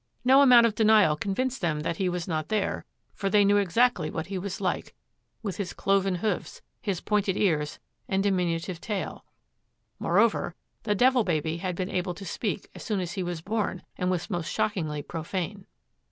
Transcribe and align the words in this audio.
No 0.25 0.41
amount 0.41 0.65
of 0.65 0.73
denial 0.73 1.15
convinced 1.15 1.61
them 1.61 1.81
that 1.81 1.97
he 1.97 2.09
was 2.09 2.27
not 2.27 2.49
there, 2.49 2.85
for 3.13 3.29
they 3.29 3.45
knew 3.45 3.57
exactly 3.57 4.09
what 4.09 4.25
he 4.25 4.37
was 4.39 4.59
like, 4.59 4.95
with 5.43 5.57
his 5.57 5.73
cloven 5.73 6.15
hoofs, 6.15 6.63
his 6.81 7.01
pointed 7.01 7.37
ears 7.37 7.77
and 8.09 8.23
diminutive 8.23 8.81
tail; 8.81 9.23
moreover, 9.99 10.55
the 10.85 10.95
Devil 10.95 11.23
Baby 11.23 11.57
had 11.57 11.75
been 11.75 11.91
able 11.91 12.15
to 12.15 12.25
speak 12.25 12.67
as 12.73 12.81
soon 12.83 12.99
as 12.99 13.11
he 13.13 13.21
was 13.21 13.41
born 13.41 13.83
and 13.95 14.09
was 14.09 14.27
most 14.27 14.51
shockingly 14.51 15.03
profane. 15.03 15.67